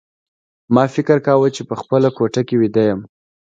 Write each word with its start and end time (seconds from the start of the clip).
ما 0.73 0.83
فکر 0.95 1.17
کاوه 1.25 1.49
چې 1.55 1.61
په 1.69 1.75
خپله 1.81 2.07
کوټه 2.17 2.41
کې 2.47 2.55
ویده 2.61 2.83
یم 2.89 2.99